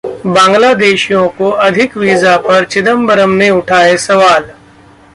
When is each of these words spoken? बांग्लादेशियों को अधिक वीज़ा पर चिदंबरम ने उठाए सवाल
बांग्लादेशियों 0.25 1.27
को 1.27 1.49
अधिक 1.49 1.97
वीज़ा 1.97 2.35
पर 2.37 2.65
चिदंबरम 2.65 3.31
ने 3.31 3.49
उठाए 3.49 3.95
सवाल 3.97 4.51